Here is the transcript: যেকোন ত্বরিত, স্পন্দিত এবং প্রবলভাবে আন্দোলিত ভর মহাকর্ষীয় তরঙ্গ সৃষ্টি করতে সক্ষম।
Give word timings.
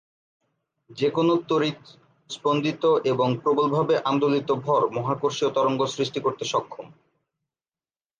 যেকোন 0.89 1.27
ত্বরিত, 1.47 1.79
স্পন্দিত 2.29 2.83
এবং 3.03 3.29
প্রবলভাবে 3.43 3.95
আন্দোলিত 4.05 4.49
ভর 4.63 4.81
মহাকর্ষীয় 4.89 5.51
তরঙ্গ 5.53 5.81
সৃষ্টি 5.87 6.19
করতে 6.19 6.43
সক্ষম। 6.45 6.85